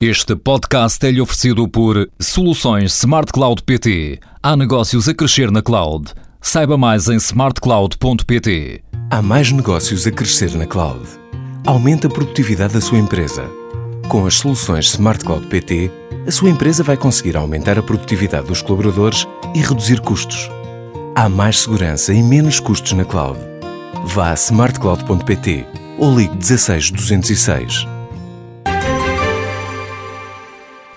Este 0.00 0.36
podcast 0.36 1.04
é-lhe 1.04 1.20
oferecido 1.20 1.66
por 1.66 2.08
Soluções 2.20 2.96
Smart 2.98 3.32
Cloud 3.32 3.64
PT. 3.64 4.20
Há 4.40 4.56
negócios 4.56 5.08
a 5.08 5.12
crescer 5.12 5.50
na 5.50 5.60
cloud. 5.60 6.14
Saiba 6.40 6.78
mais 6.78 7.08
em 7.08 7.16
smartcloud.pt. 7.16 8.84
Há 9.10 9.20
mais 9.20 9.50
negócios 9.50 10.06
a 10.06 10.12
crescer 10.12 10.54
na 10.54 10.66
cloud. 10.66 11.04
Aumente 11.66 12.06
a 12.06 12.10
produtividade 12.10 12.74
da 12.74 12.80
sua 12.80 12.96
empresa. 12.96 13.50
Com 14.08 14.24
as 14.24 14.36
soluções 14.36 14.86
Smart 14.90 15.24
Cloud 15.24 15.48
PT, 15.48 15.90
a 16.24 16.30
sua 16.30 16.50
empresa 16.50 16.84
vai 16.84 16.96
conseguir 16.96 17.36
aumentar 17.36 17.76
a 17.76 17.82
produtividade 17.82 18.46
dos 18.46 18.62
colaboradores 18.62 19.26
e 19.52 19.58
reduzir 19.58 20.00
custos. 20.02 20.48
Há 21.16 21.28
mais 21.28 21.58
segurança 21.58 22.14
e 22.14 22.22
menos 22.22 22.60
custos 22.60 22.92
na 22.92 23.04
cloud. 23.04 23.40
Vá 24.04 24.30
a 24.30 24.34
smartcloud.pt 24.34 25.66
ou 25.98 26.16
ligue 26.16 26.36
16 26.36 26.92
206. 26.92 27.97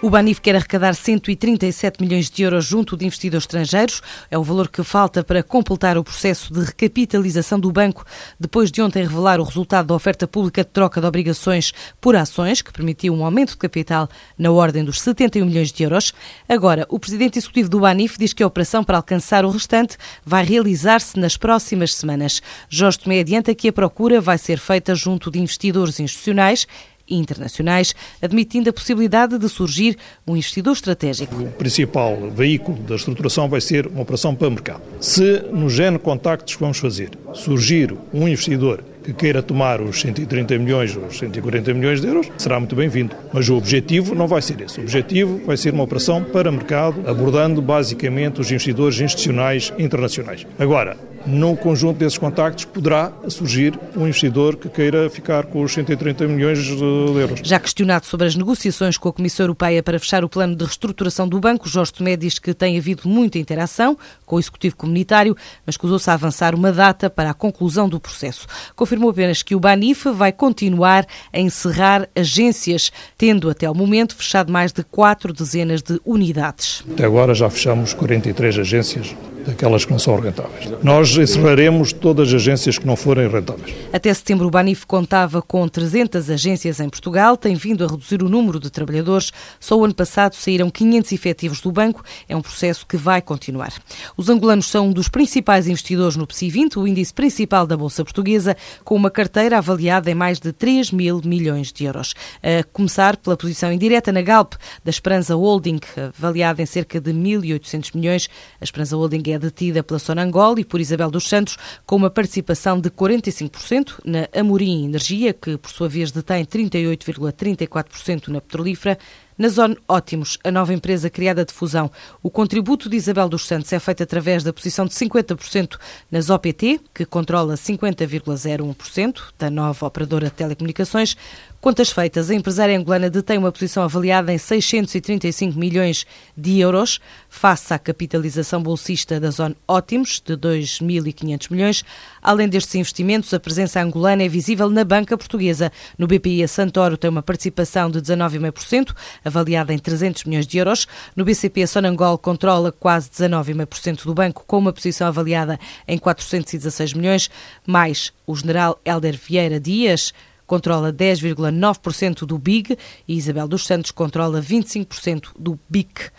O 0.00 0.08
Banif 0.08 0.40
quer 0.40 0.54
arrecadar 0.54 0.94
137 0.94 2.00
milhões 2.00 2.30
de 2.30 2.44
euros 2.44 2.64
junto 2.64 2.96
de 2.96 3.04
investidores 3.04 3.42
estrangeiros. 3.42 4.00
É 4.30 4.38
o 4.38 4.44
valor 4.44 4.68
que 4.68 4.84
falta 4.84 5.24
para 5.24 5.42
completar 5.42 5.98
o 5.98 6.04
processo 6.04 6.52
de 6.52 6.60
recapitalização 6.60 7.58
do 7.58 7.72
banco, 7.72 8.04
depois 8.38 8.70
de 8.70 8.80
ontem 8.80 9.02
revelar 9.02 9.40
o 9.40 9.42
resultado 9.42 9.88
da 9.88 9.94
oferta 9.96 10.28
pública 10.28 10.62
de 10.62 10.70
troca 10.70 11.00
de 11.00 11.06
obrigações 11.08 11.72
por 12.00 12.14
ações, 12.14 12.62
que 12.62 12.72
permitiu 12.72 13.12
um 13.12 13.24
aumento 13.24 13.50
de 13.50 13.56
capital 13.56 14.08
na 14.38 14.52
ordem 14.52 14.84
dos 14.84 15.00
71 15.00 15.44
milhões 15.44 15.72
de 15.72 15.82
euros. 15.82 16.14
Agora, 16.48 16.86
o 16.88 17.00
presidente 17.00 17.36
executivo 17.40 17.68
do 17.68 17.80
Banif 17.80 18.16
diz 18.16 18.32
que 18.32 18.44
a 18.44 18.46
operação 18.46 18.84
para 18.84 18.98
alcançar 18.98 19.44
o 19.44 19.50
restante 19.50 19.96
vai 20.24 20.44
realizar-se 20.44 21.18
nas 21.18 21.36
próximas 21.36 21.92
semanas. 21.92 22.40
Jorge 22.68 23.00
Tomé 23.00 23.18
adianta 23.18 23.52
que 23.52 23.66
a 23.66 23.72
procura 23.72 24.20
vai 24.20 24.38
ser 24.38 24.60
feita 24.60 24.94
junto 24.94 25.28
de 25.28 25.40
investidores 25.40 25.98
institucionais 25.98 26.68
internacionais, 27.10 27.94
admitindo 28.20 28.70
a 28.70 28.72
possibilidade 28.72 29.38
de 29.38 29.48
surgir 29.48 29.96
um 30.26 30.36
investidor 30.36 30.72
estratégico. 30.72 31.34
O 31.34 31.52
principal 31.52 32.16
veículo 32.30 32.78
da 32.78 32.96
estruturação 32.96 33.48
vai 33.48 33.60
ser 33.60 33.86
uma 33.86 34.02
operação 34.02 34.34
para 34.34 34.48
o 34.48 34.50
mercado. 34.50 34.82
Se 35.00 35.44
no 35.52 35.68
género 35.68 35.98
contactos 35.98 36.54
que 36.54 36.60
vamos 36.60 36.78
fazer 36.78 37.10
surgir 37.34 37.94
um 38.12 38.26
investidor 38.28 38.82
que 39.08 39.12
queira 39.14 39.42
tomar 39.42 39.80
os 39.80 40.00
130 40.02 40.58
milhões 40.58 40.94
ou 40.94 41.06
os 41.06 41.18
140 41.18 41.72
milhões 41.72 42.00
de 42.00 42.06
euros, 42.08 42.28
será 42.36 42.58
muito 42.58 42.76
bem-vindo. 42.76 43.16
Mas 43.32 43.48
o 43.48 43.56
objetivo 43.56 44.14
não 44.14 44.26
vai 44.26 44.42
ser 44.42 44.60
esse. 44.60 44.80
O 44.80 44.82
objetivo 44.82 45.40
vai 45.46 45.56
ser 45.56 45.72
uma 45.72 45.84
operação 45.84 46.22
para 46.22 46.52
mercado, 46.52 47.08
abordando 47.08 47.62
basicamente 47.62 48.38
os 48.38 48.50
investidores 48.50 49.00
institucionais 49.00 49.72
internacionais. 49.78 50.46
Agora, 50.58 50.96
no 51.26 51.56
conjunto 51.56 51.98
desses 51.98 52.18
contactos 52.18 52.64
poderá 52.64 53.12
surgir 53.28 53.78
um 53.96 54.06
investidor 54.06 54.56
que 54.56 54.68
queira 54.68 55.10
ficar 55.10 55.46
com 55.46 55.62
os 55.62 55.72
130 55.72 56.26
milhões 56.26 56.58
de 56.64 56.82
euros. 56.82 57.40
Já 57.42 57.58
questionado 57.58 58.06
sobre 58.06 58.26
as 58.26 58.36
negociações 58.36 58.96
com 58.96 59.08
a 59.08 59.12
Comissão 59.12 59.44
Europeia 59.44 59.82
para 59.82 59.98
fechar 59.98 60.24
o 60.24 60.28
plano 60.28 60.54
de 60.56 60.64
reestruturação 60.64 61.28
do 61.28 61.38
banco, 61.38 61.68
Jorge 61.68 61.92
Tomé 61.92 62.16
diz 62.16 62.38
que 62.38 62.54
tem 62.54 62.78
havido 62.78 63.08
muita 63.08 63.38
interação 63.38 63.96
com 64.24 64.36
o 64.36 64.38
Executivo 64.38 64.76
Comunitário, 64.76 65.36
mas 65.66 65.74
escusou-se 65.74 66.08
a 66.10 66.14
avançar 66.14 66.54
uma 66.54 66.72
data 66.72 67.10
para 67.10 67.30
a 67.30 67.34
conclusão 67.34 67.88
do 67.88 68.00
processo. 68.00 68.46
Confirmou 68.74 69.10
apenas 69.10 69.42
que 69.42 69.54
o 69.54 69.60
Banif 69.60 70.06
vai 70.10 70.32
continuar 70.32 71.06
a 71.32 71.38
encerrar 71.38 72.08
agências, 72.14 72.90
tendo 73.16 73.50
até 73.50 73.70
o 73.70 73.74
momento 73.74 74.14
fechado 74.14 74.52
mais 74.52 74.72
de 74.72 74.82
quatro 74.82 75.32
dezenas 75.32 75.82
de 75.82 76.00
unidades. 76.04 76.84
Até 76.90 77.04
agora 77.04 77.34
já 77.34 77.48
fechamos 77.50 77.94
43 77.94 78.58
agências 78.58 79.14
daquelas 79.48 79.84
que 79.84 79.90
não 79.90 79.98
são 79.98 80.20
rentáveis. 80.20 80.70
Nós 80.82 81.16
encerraremos 81.16 81.92
todas 81.92 82.28
as 82.28 82.34
agências 82.34 82.78
que 82.78 82.86
não 82.86 82.96
forem 82.96 83.26
rentáveis. 83.28 83.74
Até 83.92 84.12
setembro, 84.12 84.46
o 84.46 84.50
Banif 84.50 84.84
contava 84.86 85.40
com 85.40 85.66
300 85.66 86.28
agências 86.28 86.80
em 86.80 86.88
Portugal, 86.88 87.36
tem 87.36 87.54
vindo 87.54 87.82
a 87.82 87.88
reduzir 87.88 88.22
o 88.22 88.28
número 88.28 88.60
de 88.60 88.70
trabalhadores. 88.70 89.32
Só 89.58 89.78
o 89.78 89.84
ano 89.84 89.94
passado 89.94 90.34
saíram 90.34 90.68
500 90.68 91.12
efetivos 91.12 91.60
do 91.62 91.72
banco. 91.72 92.04
É 92.28 92.36
um 92.36 92.42
processo 92.42 92.86
que 92.86 92.96
vai 92.96 93.22
continuar. 93.22 93.72
Os 94.16 94.28
angolanos 94.28 94.66
são 94.66 94.88
um 94.88 94.92
dos 94.92 95.08
principais 95.08 95.66
investidores 95.66 96.16
no 96.16 96.26
PSI 96.26 96.50
20, 96.50 96.78
o 96.78 96.86
índice 96.86 97.14
principal 97.14 97.66
da 97.66 97.76
Bolsa 97.76 98.04
Portuguesa, 98.04 98.54
com 98.84 98.94
uma 98.94 99.10
carteira 99.10 99.56
avaliada 99.56 100.10
em 100.10 100.14
mais 100.14 100.38
de 100.38 100.52
3 100.52 100.92
mil 100.92 101.22
milhões 101.24 101.72
de 101.72 101.84
euros. 101.84 102.12
A 102.42 102.62
começar 102.64 103.16
pela 103.16 103.36
posição 103.36 103.72
indireta 103.72 104.12
na 104.12 104.20
Galp, 104.20 104.54
da 104.84 104.90
Esperança 104.90 105.34
Holding, 105.34 105.80
avaliada 105.96 106.60
em 106.60 106.66
cerca 106.66 107.00
de 107.00 107.12
1.800 107.12 107.94
milhões. 107.94 108.28
A 108.60 108.64
Esperança 108.64 108.94
Holding 108.94 109.22
é 109.32 109.37
detida 109.38 109.82
pela 109.82 109.98
Sonangol 109.98 110.58
e 110.58 110.64
por 110.64 110.80
Isabel 110.80 111.10
dos 111.10 111.28
Santos, 111.28 111.56
com 111.86 111.96
uma 111.96 112.10
participação 112.10 112.80
de 112.80 112.90
45% 112.90 114.00
na 114.04 114.28
Amorim 114.38 114.84
Energia, 114.84 115.32
que 115.32 115.56
por 115.56 115.70
sua 115.70 115.88
vez 115.88 116.10
detém 116.10 116.44
38,34% 116.44 118.28
na 118.28 118.40
petrolífera. 118.40 118.98
Na 119.38 119.48
Zona 119.48 119.76
Ótimos, 119.86 120.36
a 120.42 120.50
nova 120.50 120.74
empresa 120.74 121.08
criada 121.08 121.44
de 121.44 121.52
fusão, 121.52 121.88
o 122.20 122.28
contributo 122.28 122.88
de 122.88 122.96
Isabel 122.96 123.28
dos 123.28 123.46
Santos 123.46 123.72
é 123.72 123.78
feito 123.78 124.02
através 124.02 124.42
da 124.42 124.52
posição 124.52 124.84
de 124.84 124.92
50% 124.92 125.78
nas 126.10 126.28
OPT, 126.28 126.80
que 126.92 127.04
controla 127.04 127.54
50,01% 127.54 129.20
da 129.38 129.48
nova 129.48 129.86
operadora 129.86 130.24
de 130.26 130.32
telecomunicações. 130.32 131.16
Contas 131.60 131.90
feitas, 131.90 132.30
a 132.30 132.34
empresária 132.34 132.76
angolana 132.76 133.10
detém 133.10 133.38
uma 133.38 133.50
posição 133.50 133.82
avaliada 133.82 134.32
em 134.32 134.38
635 134.38 135.58
milhões 135.58 136.04
de 136.36 136.58
euros, 136.58 137.00
face 137.28 137.74
à 137.74 137.78
capitalização 137.78 138.62
bolsista 138.62 139.20
da 139.20 139.30
Zona 139.30 139.56
Ótimos, 139.66 140.20
de 140.24 140.36
2.500 140.36 141.50
milhões. 141.50 141.84
Além 142.22 142.48
destes 142.48 142.74
investimentos, 142.76 143.34
a 143.34 143.40
presença 143.40 143.80
angolana 143.80 144.22
é 144.22 144.28
visível 144.28 144.68
na 144.70 144.84
banca 144.84 145.16
portuguesa. 145.18 145.72
No 145.96 146.06
BPI, 146.06 146.44
a 146.44 146.48
Santoro 146.48 146.96
tem 146.96 147.10
uma 147.10 147.22
participação 147.22 147.90
de 147.90 148.00
19,5%, 148.00 148.94
avaliada 149.28 149.72
em 149.72 149.78
300 149.78 150.24
milhões 150.24 150.46
de 150.46 150.58
euros. 150.58 150.86
No 151.14 151.24
BCP, 151.24 151.62
a 151.62 151.66
Sonangol 151.66 152.18
controla 152.18 152.72
quase 152.72 153.08
19,5% 153.10 154.04
do 154.04 154.12
banco, 154.12 154.44
com 154.46 154.58
uma 154.58 154.72
posição 154.72 155.06
avaliada 155.06 155.58
em 155.86 155.96
416 155.96 156.92
milhões, 156.94 157.30
mais 157.66 158.12
o 158.26 158.34
general 158.34 158.80
Helder 158.84 159.16
Vieira 159.16 159.60
Dias, 159.60 160.12
controla 160.46 160.92
10,9% 160.92 162.26
do 162.26 162.38
BIG 162.38 162.76
e 163.06 163.16
Isabel 163.16 163.46
dos 163.46 163.66
Santos 163.66 163.90
controla 163.90 164.40
25% 164.40 165.28
do 165.38 165.58
BIC. 165.68 166.10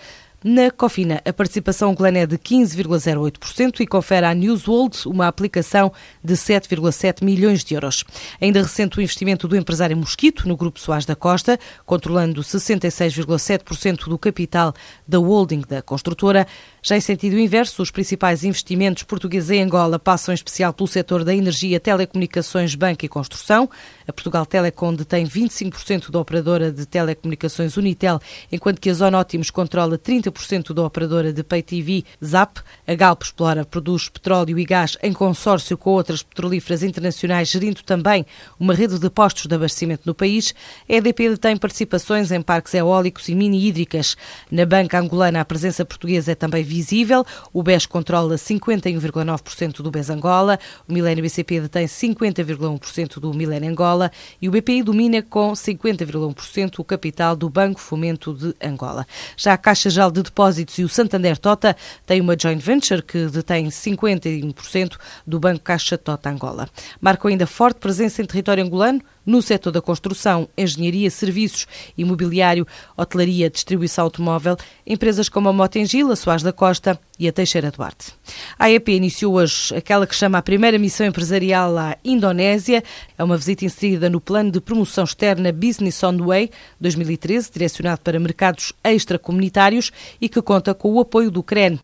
Na 0.41 0.72
Cofina, 0.72 1.22
a 1.25 1.33
participação 1.33 1.91
angolana 1.91 2.19
é 2.19 2.25
de 2.25 2.38
15,08% 2.38 3.81
e 3.81 3.85
confere 3.85 4.25
à 4.25 4.33
Newsworld 4.33 4.97
uma 5.05 5.27
aplicação 5.27 5.91
de 6.23 6.33
7,7 6.33 7.25
milhões 7.25 7.61
de 7.61 7.73
euros. 7.73 8.05
Ainda 8.39 8.61
recente 8.61 8.97
o 8.97 9.01
investimento 9.01 9.49
do 9.49 9.57
empresário 9.57 9.97
Mosquito 9.97 10.47
no 10.47 10.55
Grupo 10.55 10.79
Soares 10.79 11.05
da 11.05 11.13
Costa, 11.13 11.59
controlando 11.85 12.39
66,7% 12.39 14.07
do 14.07 14.17
capital 14.17 14.73
da 15.05 15.17
holding 15.17 15.59
da 15.67 15.81
construtora. 15.81 16.47
Já 16.81 16.95
em 16.95 17.01
sentido 17.01 17.38
inverso, 17.38 17.81
os 17.81 17.91
principais 17.91 18.45
investimentos 18.45 19.03
portugueses 19.03 19.49
em 19.49 19.61
Angola 19.61 19.99
passam 19.99 20.31
em 20.31 20.35
especial 20.35 20.72
pelo 20.72 20.88
setor 20.88 21.25
da 21.25 21.35
energia, 21.35 21.81
telecomunicações, 21.81 22.75
banca 22.75 23.05
e 23.05 23.09
construção. 23.09 23.69
A 24.07 24.13
Portugal 24.13 24.45
Telecom 24.45 24.94
detém 24.94 25.25
25% 25.25 26.09
da 26.09 26.19
operadora 26.19 26.72
de 26.72 26.85
telecomunicações 26.85 27.75
Unitel, 27.75 28.22
enquanto 28.49 28.79
que 28.79 28.89
a 28.89 28.94
Zona 28.94 29.19
Ótimos 29.19 29.49
controla 29.49 29.97
30% 29.97 30.28
da 30.73 30.84
operadora 30.84 31.34
de 31.34 31.44
Pay 31.44 31.63
TV 31.63 32.03
Zap. 32.23 32.62
A 32.88 32.95
Galp 32.95 33.23
explora, 33.23 33.66
produz 33.66 34.09
petróleo 34.09 34.57
e 34.59 34.66
gás 34.66 34.97
em 35.01 35.13
consórcio 35.13 35.78
com 35.78 35.91
outras 35.91 36.23
petrolíferas 36.23 36.84
internacionais, 36.84 37.50
gerindo 37.50 37.84
também 37.84 38.25
uma 38.59 38.73
rede 38.73 39.00
de 39.00 39.09
postos 39.09 39.45
de 39.45 39.56
abastecimento 39.56 40.03
no 40.06 40.13
país. 40.13 40.53
A 40.88 40.94
EDP 40.94 41.29
detém 41.29 41.57
participações 41.57 42.31
em 42.31 42.41
parques 42.41 42.73
eólicos 42.73 43.29
e 43.29 43.35
mini-hídricas. 43.35 44.16
Na 44.51 44.66
banca 44.66 45.00
angolana, 45.00 45.41
a 45.41 45.45
presença 45.45 45.85
portuguesa 45.85 46.31
é 46.31 46.35
também 46.35 46.63
visível. 46.63 47.25
O 47.53 47.63
BES 47.63 47.85
controla 47.85 48.35
51,9% 48.35 49.81
do 49.81 49.91
BES 49.91 50.09
Angola, 50.09 50.59
o 50.88 50.94
Milênio 50.94 51.23
BCP 51.23 51.61
detém 51.61 51.85
50,1% 51.85 53.19
do 53.19 53.34
Milênio 53.34 53.69
Angola 53.69 54.11
e 54.41 54.47
o 54.47 54.51
BPI 54.51 54.84
domina 54.84 55.22
com 55.22 55.51
50,1% 55.51 56.79
o 56.79 56.84
capital 56.84 57.35
do 57.35 57.50
Banco 57.50 57.79
Fomento 57.79 58.34
de 58.34 58.56
Angola. 58.61 59.05
Já 59.35 59.53
a 59.53 59.58
Caixa 59.58 59.90
Geral 59.90 60.11
de 60.11 60.18
Depósitos 60.23 60.77
e 60.77 60.83
o 60.83 60.89
Santander 60.89 61.37
Tota 61.37 61.75
têm 62.05 62.21
uma 62.21 62.35
joint 62.39 62.61
venture 62.61 63.01
que 63.01 63.25
detém 63.27 63.67
51% 63.67 64.97
do 65.25 65.39
Banco 65.39 65.61
Caixa 65.61 65.97
Tota 65.97 66.29
Angola. 66.29 66.69
Marcam 67.01 67.29
ainda 67.29 67.47
forte 67.47 67.79
presença 67.79 68.21
em 68.21 68.25
território 68.25 68.63
angolano, 68.63 69.01
no 69.29 69.43
setor 69.43 69.72
da 69.72 69.81
construção, 69.81 70.49
engenharia, 70.58 71.09
serviços, 71.11 71.67
imobiliário, 71.96 72.66
hotelaria, 72.97 73.49
distribuição 73.49 74.05
automóvel, 74.05 74.58
empresas 74.85 75.29
como 75.29 75.49
a 75.49 75.53
Motengil, 75.53 76.11
a 76.11 76.16
Soares 76.16 76.41
da 76.41 76.52
Costa 76.52 76.99
e 77.20 77.28
a 77.28 77.31
Teixeira 77.31 77.70
Duarte. 77.70 78.14
A 78.58 78.66
AEP 78.66 78.90
iniciou 78.90 79.35
hoje 79.35 79.76
aquela 79.76 80.08
que 80.08 80.16
chama 80.16 80.40
a 80.40 80.41
primeira 80.41 80.79
missão 80.79 81.05
empresarial 81.05 81.78
à 81.78 81.96
Indonésia. 82.03 82.84
É 83.17 83.23
uma 83.23 83.37
visita 83.37 83.66
inserida 83.66 84.09
no 84.09 84.20
plano 84.20 84.52
de 84.52 84.59
promoção 84.59 85.03
externa 85.03 85.52
Business 85.52 86.02
on 86.02 86.17
the 86.17 86.23
Way 86.23 86.49
2013, 86.81 87.52
direcionado 87.53 88.02
para 88.02 88.20
mercados 88.20 88.73
extracomunitários 88.84 89.91
e 90.20 90.28
que 90.28 90.41
conta 90.41 90.73
com 90.73 90.91
o 90.93 90.99
apoio 90.99 91.29
do 91.29 91.43
CREN. 91.43 91.79